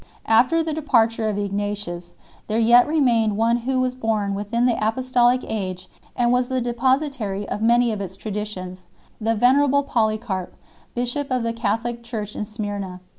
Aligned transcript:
After 0.25 0.63
the 0.63 0.73
departure 0.73 1.29
of 1.29 1.37
Ignatius 1.37 2.15
there 2.47 2.57
yet 2.57 2.87
re 2.87 2.99
mained 2.99 3.33
one 3.33 3.57
who 3.57 3.79
was 3.79 3.93
born 3.93 4.33
within 4.33 4.65
the 4.65 4.75
apostolic 4.83 5.43
age 5.47 5.87
and 6.15 6.31
was 6.31 6.49
the 6.49 6.59
depositary 6.59 7.47
of 7.47 7.61
many 7.61 7.91
of 7.91 8.01
its 8.01 8.17
traditions 8.17 8.87
the 9.21 9.35
venerable 9.35 9.83
Polycarp, 9.83 10.55
bishop 10.95 11.29
of 11.29 11.43
the 11.43 11.53
Catholic 11.53 12.01
Church 12.03 12.35
in 12.35 12.45
Smyrna. 12.45 12.99